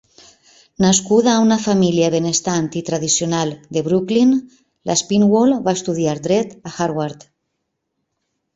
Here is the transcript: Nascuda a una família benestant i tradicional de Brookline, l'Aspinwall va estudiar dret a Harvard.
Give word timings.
Nascuda 0.83 1.33
a 1.33 1.41
una 1.47 1.57
família 1.65 2.07
benestant 2.15 2.69
i 2.81 2.83
tradicional 2.87 3.53
de 3.77 3.85
Brookline, 3.89 4.39
l'Aspinwall 4.91 5.55
va 5.69 5.77
estudiar 5.81 6.19
dret 6.31 6.59
a 6.71 6.75
Harvard. 6.75 7.31